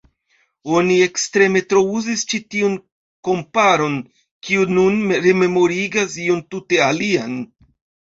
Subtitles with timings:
[0.77, 2.79] Oni ekstreme trouzis ĉi tiun
[3.29, 4.01] komparon,
[4.49, 7.43] kiu nun rememorigas ion tute alian.